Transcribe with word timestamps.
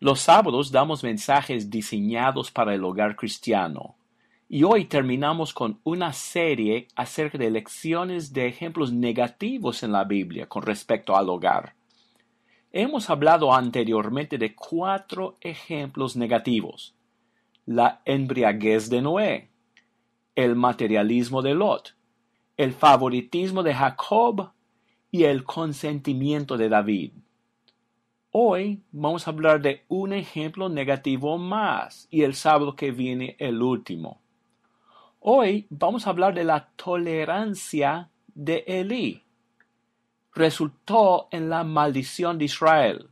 Los 0.00 0.20
sábados 0.20 0.70
damos 0.70 1.02
mensajes 1.02 1.70
diseñados 1.70 2.52
para 2.52 2.72
el 2.72 2.84
hogar 2.84 3.16
cristiano. 3.16 3.96
Y 4.48 4.62
hoy 4.62 4.84
terminamos 4.84 5.52
con 5.52 5.80
una 5.82 6.12
serie 6.12 6.86
acerca 6.94 7.36
de 7.36 7.50
lecciones 7.50 8.32
de 8.32 8.46
ejemplos 8.46 8.92
negativos 8.92 9.82
en 9.82 9.90
la 9.90 10.04
Biblia 10.04 10.48
con 10.48 10.62
respecto 10.62 11.16
al 11.16 11.28
hogar. 11.28 11.74
Hemos 12.70 13.10
hablado 13.10 13.52
anteriormente 13.52 14.38
de 14.38 14.54
cuatro 14.54 15.36
ejemplos 15.40 16.16
negativos. 16.16 16.94
La 17.66 18.00
embriaguez 18.04 18.88
de 18.90 19.02
Noé, 19.02 19.50
el 20.36 20.54
materialismo 20.54 21.42
de 21.42 21.54
Lot, 21.54 21.96
el 22.56 22.72
favoritismo 22.72 23.64
de 23.64 23.74
Jacob 23.74 24.52
y 25.10 25.24
el 25.24 25.42
consentimiento 25.42 26.56
de 26.56 26.68
David. 26.68 27.12
Hoy 28.40 28.84
vamos 28.92 29.26
a 29.26 29.32
hablar 29.32 29.60
de 29.60 29.82
un 29.88 30.12
ejemplo 30.12 30.68
negativo 30.68 31.38
más 31.38 32.06
y 32.08 32.22
el 32.22 32.36
sábado 32.36 32.76
que 32.76 32.92
viene 32.92 33.34
el 33.40 33.60
último. 33.60 34.20
Hoy 35.18 35.66
vamos 35.70 36.06
a 36.06 36.10
hablar 36.10 36.34
de 36.34 36.44
la 36.44 36.68
tolerancia 36.76 38.10
de 38.32 38.62
Elí. 38.68 39.24
Resultó 40.36 41.26
en 41.32 41.50
la 41.50 41.64
maldición 41.64 42.38
de 42.38 42.44
Israel. 42.44 43.10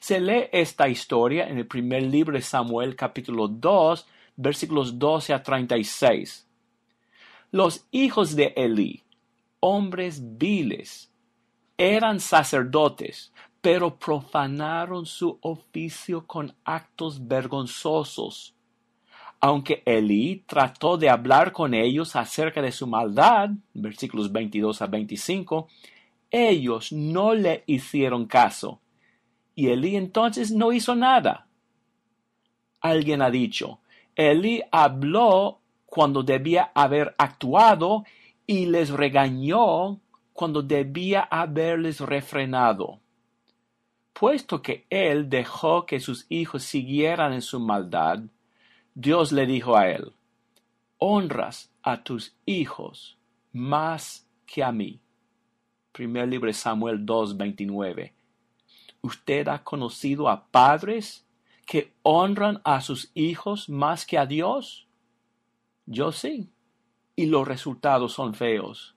Se 0.00 0.18
lee 0.18 0.48
esta 0.50 0.88
historia 0.88 1.46
en 1.46 1.58
el 1.58 1.68
primer 1.68 2.02
libro 2.02 2.34
de 2.34 2.42
Samuel 2.42 2.96
capítulo 2.96 3.46
2 3.46 4.08
versículos 4.34 4.98
12 4.98 5.34
a 5.34 5.42
36. 5.44 6.48
Los 7.52 7.86
hijos 7.92 8.34
de 8.34 8.52
Elí, 8.56 9.04
hombres 9.60 10.36
viles, 10.36 11.12
eran 11.78 12.18
sacerdotes, 12.18 13.32
pero 13.64 13.96
profanaron 13.96 15.06
su 15.06 15.38
oficio 15.40 16.26
con 16.26 16.54
actos 16.64 17.26
vergonzosos 17.26 18.54
aunque 19.46 19.82
Elí 19.84 20.42
trató 20.46 20.96
de 20.96 21.10
hablar 21.10 21.52
con 21.52 21.74
ellos 21.74 22.16
acerca 22.16 22.62
de 22.62 22.72
su 22.72 22.86
maldad, 22.86 23.50
versículos 23.74 24.32
22 24.32 24.80
a 24.80 24.86
25, 24.86 25.68
ellos 26.30 26.92
no 26.92 27.34
le 27.34 27.62
hicieron 27.66 28.24
caso. 28.24 28.80
Y 29.54 29.68
Elí 29.68 29.96
entonces 29.96 30.50
no 30.50 30.72
hizo 30.72 30.94
nada. 30.94 31.46
Alguien 32.80 33.20
ha 33.20 33.28
dicho, 33.28 33.80
Elí 34.16 34.62
habló 34.72 35.60
cuando 35.84 36.22
debía 36.22 36.72
haber 36.74 37.14
actuado 37.18 38.04
y 38.46 38.64
les 38.64 38.88
regañó 38.88 40.00
cuando 40.32 40.62
debía 40.62 41.20
haberles 41.20 42.00
refrenado. 42.00 43.03
Puesto 44.14 44.62
que 44.62 44.86
él 44.90 45.28
dejó 45.28 45.86
que 45.86 45.98
sus 45.98 46.26
hijos 46.28 46.62
siguieran 46.62 47.32
en 47.32 47.42
su 47.42 47.58
maldad, 47.58 48.20
Dios 48.94 49.32
le 49.32 49.44
dijo 49.44 49.76
a 49.76 49.90
él, 49.90 50.12
honras 50.98 51.72
a 51.82 52.04
tus 52.04 52.36
hijos 52.46 53.18
más 53.52 54.28
que 54.46 54.62
a 54.62 54.70
mí. 54.70 55.00
Primer 55.90 56.28
libro 56.28 56.46
de 56.46 56.54
Samuel 56.54 57.04
2.29. 57.04 58.12
¿Usted 59.02 59.48
ha 59.48 59.64
conocido 59.64 60.28
a 60.28 60.46
padres 60.46 61.26
que 61.66 61.92
honran 62.02 62.60
a 62.64 62.80
sus 62.82 63.10
hijos 63.14 63.68
más 63.68 64.06
que 64.06 64.16
a 64.16 64.26
Dios? 64.26 64.86
Yo 65.86 66.12
sí. 66.12 66.50
Y 67.16 67.26
los 67.26 67.46
resultados 67.46 68.12
son 68.12 68.34
feos. 68.34 68.94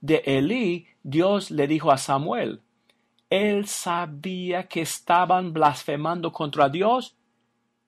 De 0.00 0.22
Elí, 0.26 0.86
Dios 1.02 1.50
le 1.50 1.66
dijo 1.66 1.90
a 1.90 1.98
Samuel, 1.98 2.60
él 3.32 3.66
sabía 3.66 4.68
que 4.68 4.82
estaban 4.82 5.54
blasfemando 5.54 6.32
contra 6.32 6.68
Dios 6.68 7.16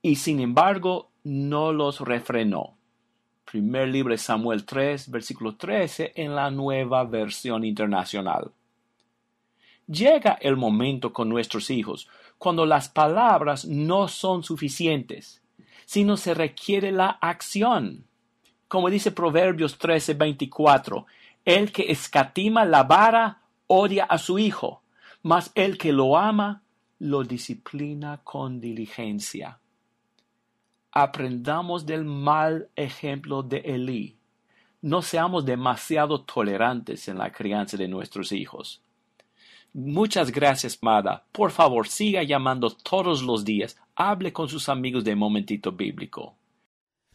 y 0.00 0.16
sin 0.16 0.40
embargo 0.40 1.10
no 1.22 1.70
los 1.70 2.00
refrenó. 2.00 2.78
Primer 3.44 3.88
libro 3.88 4.14
de 4.14 4.18
Samuel 4.18 4.64
3, 4.64 5.10
versículo 5.10 5.56
13 5.56 6.14
en 6.16 6.34
la 6.34 6.50
nueva 6.50 7.04
versión 7.04 7.62
internacional. 7.62 8.52
Llega 9.86 10.38
el 10.40 10.56
momento 10.56 11.12
con 11.12 11.28
nuestros 11.28 11.68
hijos 11.68 12.08
cuando 12.38 12.64
las 12.64 12.88
palabras 12.88 13.66
no 13.66 14.08
son 14.08 14.44
suficientes, 14.44 15.42
sino 15.84 16.16
se 16.16 16.32
requiere 16.32 16.90
la 16.90 17.18
acción. 17.20 18.06
Como 18.66 18.88
dice 18.88 19.12
Proverbios 19.12 19.76
13, 19.76 20.14
24, 20.14 21.04
el 21.44 21.70
que 21.70 21.92
escatima 21.92 22.64
la 22.64 22.84
vara 22.84 23.42
odia 23.66 24.04
a 24.04 24.16
su 24.16 24.38
hijo, 24.38 24.80
mas 25.24 25.50
el 25.56 25.76
que 25.76 25.92
lo 25.92 26.16
ama 26.16 26.62
lo 27.00 27.24
disciplina 27.24 28.20
con 28.22 28.60
diligencia 28.60 29.58
aprendamos 30.94 31.84
del 31.84 32.04
mal 32.04 32.68
ejemplo 32.76 33.42
de 33.42 33.58
Elí. 33.58 34.16
No 34.80 35.02
seamos 35.02 35.44
demasiado 35.44 36.20
tolerantes 36.20 37.08
en 37.08 37.18
la 37.18 37.32
crianza 37.32 37.76
de 37.76 37.88
nuestros 37.88 38.30
hijos. 38.30 38.80
Muchas 39.72 40.30
gracias, 40.30 40.78
Mada. 40.82 41.24
Por 41.32 41.50
favor, 41.50 41.88
siga 41.88 42.22
llamando 42.22 42.70
todos 42.70 43.24
los 43.24 43.44
días. 43.44 43.76
Hable 43.96 44.32
con 44.32 44.48
sus 44.48 44.68
amigos 44.68 45.02
de 45.02 45.16
Momentito 45.16 45.72
Bíblico. 45.72 46.36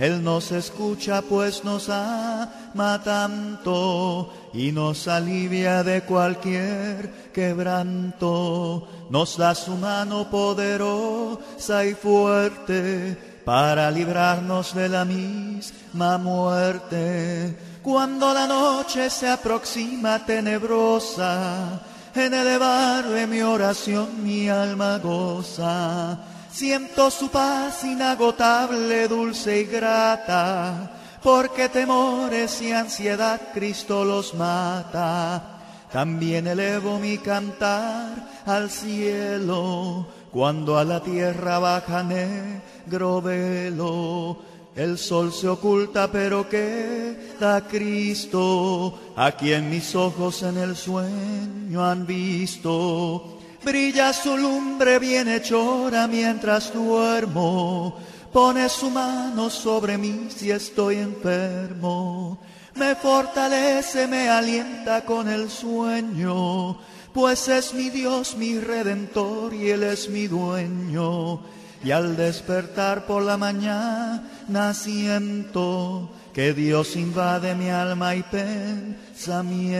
Él 0.00 0.24
nos 0.24 0.50
escucha 0.50 1.20
pues 1.20 1.62
nos 1.62 1.90
ama 1.90 3.02
tanto 3.04 4.32
y 4.54 4.72
nos 4.72 5.06
alivia 5.06 5.82
de 5.82 6.00
cualquier 6.04 7.30
quebranto. 7.34 8.88
Nos 9.10 9.36
da 9.36 9.54
su 9.54 9.76
mano 9.76 10.30
poderosa 10.30 11.84
y 11.84 11.92
fuerte 11.92 13.14
para 13.44 13.90
librarnos 13.90 14.74
de 14.74 14.88
la 14.88 15.04
misma 15.04 16.16
muerte. 16.16 17.54
Cuando 17.82 18.32
la 18.32 18.46
noche 18.46 19.10
se 19.10 19.28
aproxima 19.28 20.24
tenebrosa, 20.24 21.78
en 22.14 22.32
elevarle 22.32 23.26
mi 23.26 23.42
oración 23.42 24.24
mi 24.24 24.48
alma 24.48 24.96
goza. 24.96 26.18
Siento 26.52 27.10
su 27.10 27.28
paz 27.28 27.84
inagotable, 27.84 29.08
dulce 29.08 29.60
y 29.60 29.64
grata, 29.64 31.18
porque 31.22 31.68
temores 31.68 32.60
y 32.60 32.72
ansiedad 32.72 33.40
Cristo 33.54 34.04
los 34.04 34.34
mata. 34.34 35.58
También 35.92 36.46
elevo 36.46 36.98
mi 36.98 37.18
cantar 37.18 38.42
al 38.46 38.70
cielo, 38.70 40.06
cuando 40.30 40.78
a 40.78 40.84
la 40.84 41.00
tierra 41.00 41.58
baja 41.58 42.02
negro 42.02 43.20
velo 43.22 44.50
el 44.76 44.98
sol 44.98 45.32
se 45.32 45.48
oculta, 45.48 46.10
pero 46.10 46.48
queda 46.48 47.66
Cristo, 47.68 48.98
a 49.16 49.32
quien 49.32 49.68
mis 49.68 49.94
ojos 49.94 50.42
en 50.42 50.58
el 50.58 50.76
sueño 50.76 51.84
han 51.84 52.06
visto. 52.06 53.39
Brilla 53.62 54.14
su 54.14 54.38
lumbre 54.38 54.98
bienhechora 54.98 56.06
mientras 56.06 56.72
duermo, 56.72 57.94
pone 58.32 58.68
su 58.70 58.88
mano 58.88 59.50
sobre 59.50 59.98
mí 59.98 60.28
si 60.34 60.50
estoy 60.50 60.96
enfermo. 60.96 62.38
Me 62.76 62.94
fortalece, 62.94 64.06
me 64.06 64.30
alienta 64.30 65.04
con 65.04 65.28
el 65.28 65.50
sueño, 65.50 66.78
pues 67.12 67.48
es 67.48 67.74
mi 67.74 67.90
Dios, 67.90 68.34
mi 68.36 68.58
redentor 68.58 69.52
y 69.52 69.68
Él 69.68 69.82
es 69.82 70.08
mi 70.08 70.26
dueño. 70.26 71.40
Y 71.84 71.90
al 71.90 72.16
despertar 72.16 73.04
por 73.04 73.22
la 73.22 73.36
mañana 73.36 74.72
siento 74.72 76.08
que 76.32 76.52
Dios 76.54 76.96
invade 76.96 77.54
mi 77.54 77.70
alma 77.70 78.14
y 78.14 78.22
pensamiento. 78.22 79.70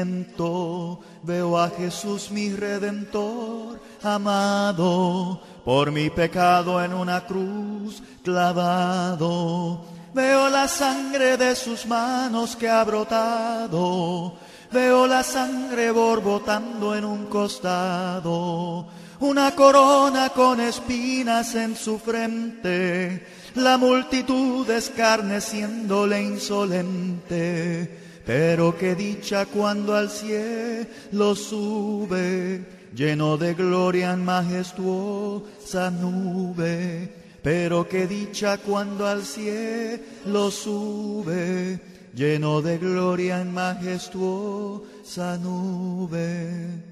Veo 1.23 1.59
a 1.59 1.69
Jesús 1.71 2.31
mi 2.31 2.53
redentor 2.55 3.81
amado, 4.03 5.41
por 5.65 5.91
mi 5.93 6.11
pecado 6.11 6.83
en 6.83 6.93
una 6.95 7.27
cruz 7.27 8.03
clavado. 8.25 9.85
Veo 10.13 10.49
la 10.49 10.67
sangre 10.67 11.37
de 11.37 11.55
sus 11.55 11.87
manos 11.87 12.57
que 12.57 12.69
ha 12.69 12.83
brotado. 12.85 14.35
Veo 14.73 15.07
la 15.07 15.23
sangre 15.23 15.91
borbotando 15.91 16.95
en 16.95 17.05
un 17.05 17.27
costado 17.27 18.87
una 19.21 19.55
corona 19.55 20.31
con 20.31 20.61
espinas 20.61 21.55
en 21.55 21.77
su 21.77 21.99
frente, 21.99 23.27
la 23.57 23.77
multitud 23.77 24.69
escarneciéndole 24.69 26.23
insolente. 26.23 27.99
Pero 28.25 28.77
qué 28.77 28.95
dicha 28.95 29.47
cuando 29.47 29.95
al 29.95 30.09
cielo 30.09 31.35
sube, 31.35 32.65
lleno 32.95 33.37
de 33.37 33.55
gloria 33.55 34.13
en 34.13 34.25
majestuosa 34.25 35.91
nube. 35.91 37.13
Pero 37.43 37.89
qué 37.89 38.07
dicha 38.07 38.59
cuando 38.59 39.07
al 39.07 39.25
cielo 39.25 40.51
sube, 40.51 41.81
lleno 42.15 42.61
de 42.63 42.79
gloria 42.79 43.41
en 43.41 43.53
majestuosa 43.53 45.39
nube. 45.39 46.90